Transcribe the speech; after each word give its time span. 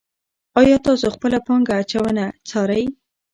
آیا 0.59 0.77
تاسو 0.85 1.07
خپله 1.15 1.37
پانګه 1.45 1.73
اچونه 1.81 2.25
څارئ. 2.49 2.83